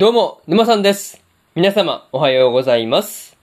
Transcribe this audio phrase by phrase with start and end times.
[0.00, 1.22] どうも、沼さんです。
[1.54, 3.36] 皆様、おはようございます。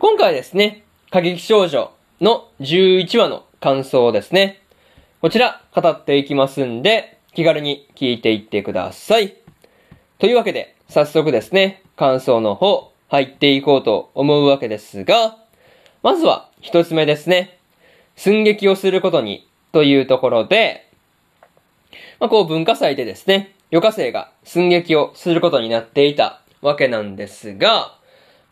[0.00, 0.82] 今回ですね、
[1.12, 4.60] 過激少女の11話の感想ですね。
[5.20, 9.36] こちら、語っていきますんで、気軽に聞いていってください。
[10.18, 15.36] というわけで、早速ですね、感想の方、入っていこうと思うわけですが、
[16.02, 17.60] まずは、一つ目ですね。
[18.16, 20.90] 寸劇をすることに、というところで、
[22.18, 27.98] まあ、こう文化祭でですね、余課生が寸劇をすることになっていたわけなんですが、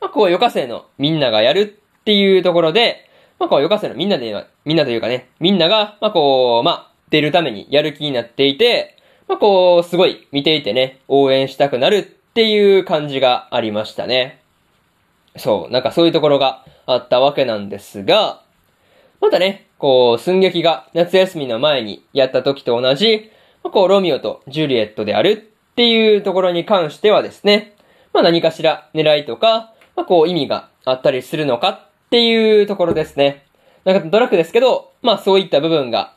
[0.00, 1.60] まあ、こう余課生のみんながやる
[2.00, 3.08] っていうところで、
[3.38, 8.96] まあ、こう余課生のみんなで、みんなというかね、みんなが、まあ、こう、まあ、出るためにやる気になっていて、
[9.28, 14.42] まあ、こう、すごい見ていてね、応援したくなるっていう感じがありましたね。
[15.36, 18.42] そう、なんかそういうところがあったわけなんですが、
[19.20, 23.30] またね、こう、寸劇が夏休みの前にやった時と同じ、
[23.70, 25.30] こう、ロミオとジュリエットである
[25.72, 27.74] っていうところに関してはですね、
[28.12, 33.46] まあ何かしら狙いとか、まあこう意味があったりするのかっていうところですね。
[33.84, 36.14] なんかドラッグですけど、まあそういった部分が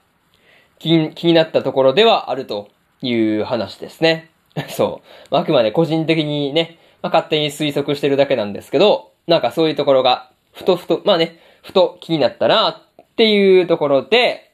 [0.79, 2.69] 気になったところではあると
[3.01, 4.29] いう話ですね。
[4.69, 5.07] そう。
[5.31, 14.51] まあ、あくまで個人的にね、まあ、勝手に推測してるだけなんですけど、なんかそういうところが、ふとふと、まあね、ふと気になったなっていうところで、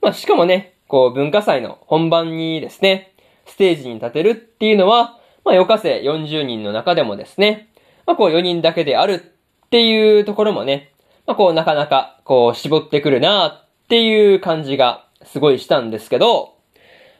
[0.00, 3.14] まあしかもね、こう文化祭の本番にですね、
[3.46, 7.70] ステージに立てるっていうのは、まあ余課生40人の中でもですね、
[8.06, 10.92] まあこう4人だけであるっていうところもね、
[11.26, 16.56] まあこうなかなかこう絞ってくるなっていう感じがすごいしたんですけど、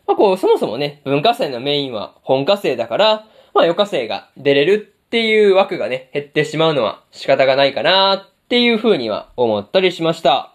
[0.07, 3.15] まあこうそもそもね、文化祭のメインは本科生だから、
[3.55, 10.52] まあ余課生が出れるっていう枠がね、減ってしまうのは仕方がないかなっていう風には思ったりしました。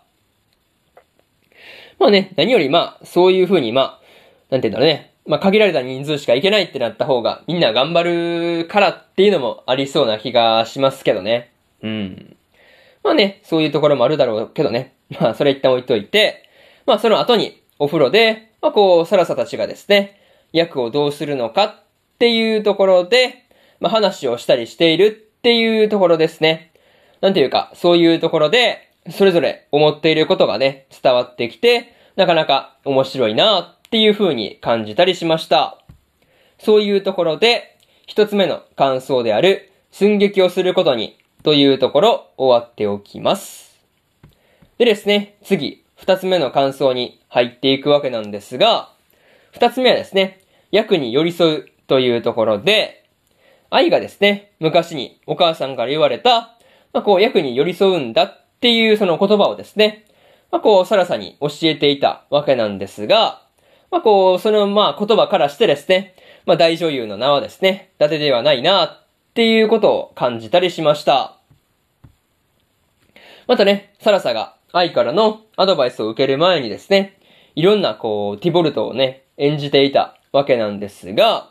[2.00, 4.00] まあね、何よりまあ、そういう風にまあ、
[4.50, 5.12] なんて言うんだろうね。
[5.26, 11.52] まあ限られた人数しか行けないってなった方が、みんな頑張るからっていうのもありそうな気がしますけどね。
[11.84, 12.38] うん。
[13.04, 14.94] まあね、そういうところもあるだろうけどね。
[15.20, 16.44] まあそれ一旦置いといて、
[16.86, 20.20] まあその後にお風呂で、まあこう、サラサたちがですね、
[20.54, 21.76] 役をどうするのかっ
[22.20, 23.44] ていうところで、
[23.80, 25.10] まあ話をしたりしているっ
[25.42, 26.72] ていうところですね。
[27.20, 35.78] なんていうか、そういうところで、それぞれ思っていることがね、伝わってきて、なかなか面白いなっていう風に感じたりしました。
[36.60, 43.80] そういうところで、一つ目の感想である、寸劇をすることに、というところ、終わっておきます。
[44.78, 48.92] でですね、次、二つ目の感想に入っていくわけなんですが、
[49.52, 50.42] 二つ目はですね、
[50.72, 53.06] 役に寄り添うというところで、
[53.70, 56.58] 愛がですね、昔にお母さんから言われた、
[56.94, 60.06] まあ、こう、役に寄り添うんだっていうその言葉をですね、
[60.52, 63.42] まあ、こう、サラサに教えていたわけなんですが、
[63.92, 69.04] まあ、こう、その、まあ、言葉からしてですね、まあ、大女優の名はですね、伊達ではないな、っ
[69.34, 71.38] ていうことを感じたりしました。
[73.46, 77.20] またね、サラサが愛からのアドバイスを受ける前にですね、
[77.56, 81.50] いろんなこう、ティボルトをね、演じていたわけなんですが、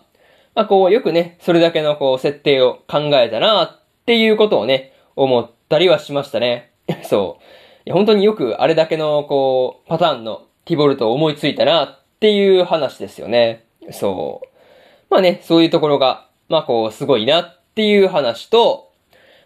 [0.54, 6.70] まあこう、よくね、それだけのこう、設定を考えたな、っていうことをね、思ったりはしましたね。
[7.04, 7.42] そう。
[7.86, 13.66] いや本当によくあれだけのこう、パターンのティボルトを思いついたな、っていう話ですよね。
[13.92, 14.48] そう。
[15.10, 18.90] まあね、そういうところが、まあこう、すごいなっていう話と、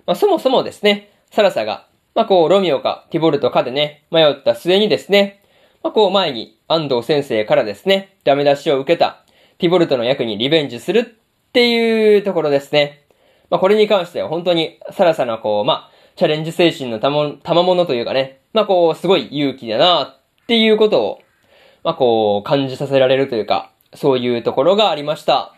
[0.06, 5.42] まあそもそもですね、サラサが、まあこう、ロミオかティボルトかでね、迷った末にですね、
[5.82, 9.24] まあこう前に安藤先生からですね、ダメ出しを受けた
[9.58, 13.04] ティボルトの役にリベンジするっていうところですね。
[13.50, 15.90] まあこれに関しては本当にサラサのこう、まあ、
[16.20, 21.22] チャレンジ精神のたも、賜物というかね、まあこう、すごい勇気だなっていうことを、
[21.82, 25.54] まあこう、感じさせられるというか、そういうところがありました。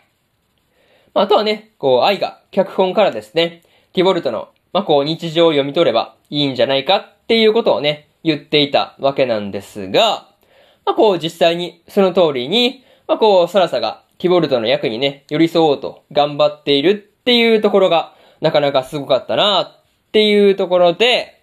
[1.13, 10.29] まあ、あとはね、こう、愛が脚本からですね、ティボルトの、まあ、こう、日常を読み取ればいいんじゃないかっていうことをね、言っていたわけなんですが、
[10.85, 19.82] まあ、こう、実際にその通りに、まあ、こう、サラサがティボルトの役にね、寄り添おうと頑張っているっていうところが、なかなかすごかったな
[20.13, 21.41] っていうところで、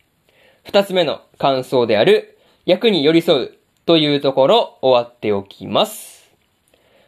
[0.62, 6.31] 二つ目の感想である、役に寄り添うというところ、終わっておきます。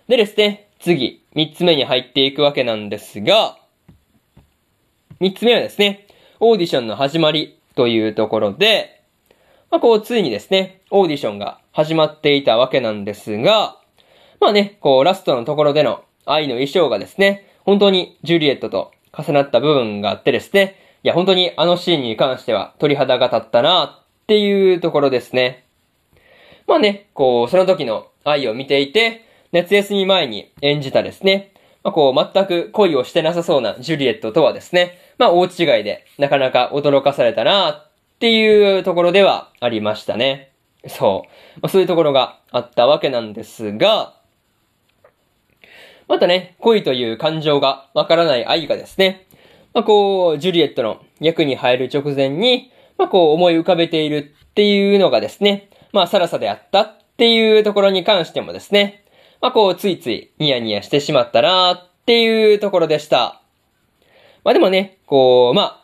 [0.08, 3.58] でですね、次、三つ目に入っていくわけなんですが、
[5.20, 6.08] 三つ目はですね、
[6.40, 9.00] オーディションの始まりというところで、
[9.70, 13.76] まあこう、ついにですね、オーディションが始まっていたわけなんですが、
[14.40, 25.66] まあね、こう、ラストのところでの愛の衣装がですね、本当にジュリエットと重なった部分があってですね、いや、本当にあのシーンに関しては鳥肌が立ったなっていうところですね。
[26.66, 31.52] まあね、こう、その時の愛を見ていて、夏休み前に演じたですね、
[31.82, 37.88] まあ、こう、全く恋をしてなさそうなジュリエットとはですね、まあ、大違いで、なかなか驚かされたなっ
[38.20, 40.52] ていうところではありましたね。
[40.86, 41.24] そ
[41.56, 41.60] う。
[41.60, 44.14] まあ、そういうところがあったわけなんですが、
[46.08, 49.21] またね、恋という感情がわからない愛がですね、
[49.74, 59.04] まあ、こう、ジュリエットの役に入る直前に、まあ、こう思い浮かべているっていうのがですね、まあ、サラサであったっていうところに関してもですね、
[59.40, 63.42] まあ、こう、ついついニヤニヤしてしまったなっていうところでした。
[64.44, 65.82] まあ、でもね、こう、まあ、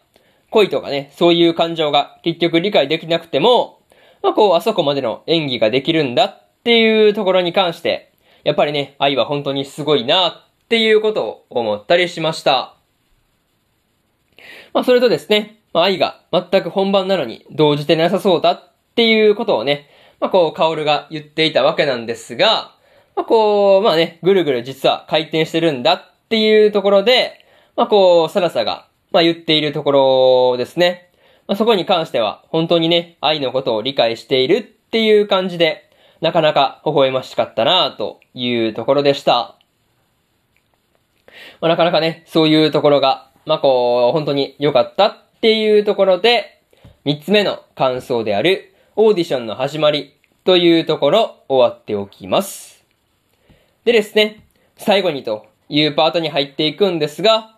[0.51, 3.81] 恋とかね、そういう感情が結局理解できなくても、
[4.23, 8.13] まあ、こう、あそこまでの演技ができるんだっていうところに関して、
[8.45, 10.33] やっぱりね、愛は本当にすごいなっ
[10.69, 12.78] ていうことを思ったりしました。
[14.73, 19.89] まあ、それとですね、まあ、愛が全く本番なのに動じてなさそうだっていうことをね、
[20.21, 22.75] まあ、こう、カオルが言っていたわけなんですが、
[23.15, 27.45] まあ、こう、まあね、ぐるぐる実は回転してるんだっていうところで、
[27.77, 29.93] まあ、こう、サラサが、まあ、言っているとこ
[30.53, 31.11] ろですね。
[31.47, 35.89] まあ、そこに関しては、本当にね、愛のことを理解しているっていう感じで、
[36.21, 39.57] なかなか微笑ましかったなというところでした。
[41.61, 46.61] まあ、なかなかね、そういうところが、ま、こう、本当に良かったっていうところで、
[47.07, 50.15] 三つ目の感想である、オーディションの始まり
[50.45, 52.85] というところ、終わっておきます。
[53.87, 54.45] でですね、
[54.77, 57.57] 最後にというパートに入っていくんですが、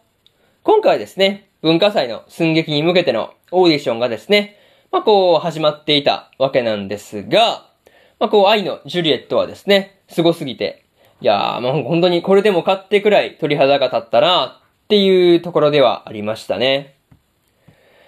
[0.62, 4.58] 今回ですね、文化祭の寸劇に向けてのオーディションがですね、
[4.93, 7.66] まあ、こう、始まっていたわけなんですが、
[8.20, 10.84] まあ、こう、愛のジュリエットはですね、凄すぎて、
[11.20, 14.59] いやー、ま、本当にこれでも買ってくらい鳥肌が立ったな
[14.90, 16.96] っていうところではありましたね。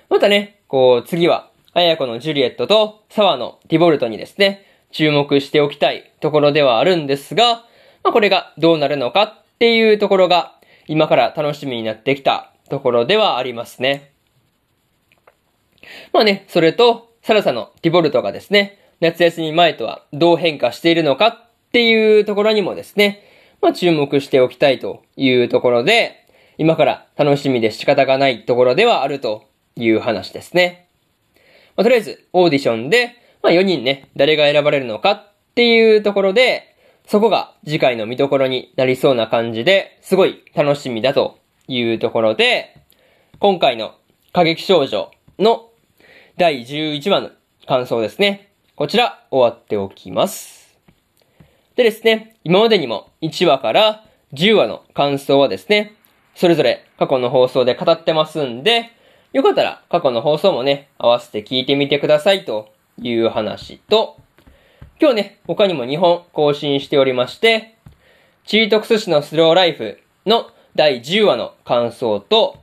[0.08, 7.64] またね、こう、次は、綾子のジュリエットと沢のティボルトにですね、注目しておきたいところではあるんですが、
[8.02, 10.56] まあ、これがどうなるのかっていうところが、
[10.88, 14.10] 今から楽しみになってきたところではありますね。
[16.12, 21.40] まあね、それと、サラサのティボルトがですね、夏休み前とはどう変化しているのかっ
[21.70, 23.22] ていうところにもですね、
[23.60, 26.21] まあ注目しておきたいというところで、
[26.58, 30.88] 今から楽しみで仕方がないところではあるという話ですね。
[31.76, 36.76] まあ、とりあえず、オーディションで、まあ4人ね、誰が選ばれるのかっていうところで、
[37.06, 41.38] そこが次回の見どころになりそうな感じで、すごい楽しみだと
[41.68, 42.76] いうところで、
[43.38, 43.94] 今回の
[44.32, 45.70] 過激少女の
[46.36, 47.30] 第11話の
[47.66, 48.52] 感想ですね。
[48.76, 50.78] こちら、終わっておきます。
[51.76, 54.04] でですね、今までにも1話から
[54.34, 55.94] 10話の感想はですね、
[56.34, 58.90] それぞれ過去の放送で語ってますんで、
[59.32, 64.16] よかったら過去の放送もね、合わせて聞いてみてくださいという話と、
[65.00, 67.76] 今日ね、他にも2本更新しておりまして、
[68.44, 72.58] チートクス氏のスローライフの第10話の感想と、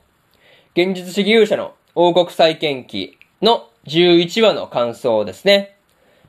[0.73, 5.75] 現実主義勇者の王国再建記の11話の感想ですね。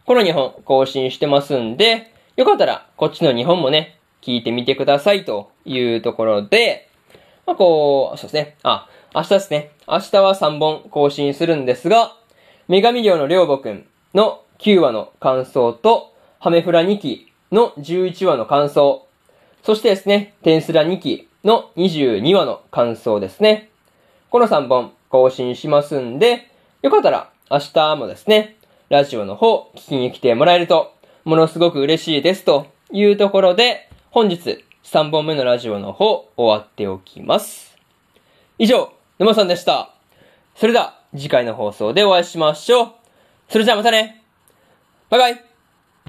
[0.04, 6.89] この2本更新してますんで、よかったらこっちの2本もね、聞いてみてくださいというところで、
[7.46, 8.56] まあ、こう、そうですね。
[8.62, 9.70] あ、明日ですね。
[9.88, 12.14] 明日は3本更新するんですが、
[12.68, 19.06] 女神寮のりょうぼくんの9話の感想と、ハメフラ2期の11話の感想、
[19.62, 23.70] そしてですね、テンスラ2期の22話の感想ですね。
[24.30, 26.48] この3本更新しますんで、
[26.82, 28.56] よかったら明日もですね、
[28.88, 37.76] ラジオの方聞きに来てもらえると、ものすごく嬉しいですというところで、本日3本目のラジオの方終わっておきます。
[38.58, 39.94] 以上、沼さんでした。
[40.54, 42.92] それでは次回の放送でお会いしましょう。
[43.48, 44.22] それじゃあまたね
[45.08, 45.49] バイバイ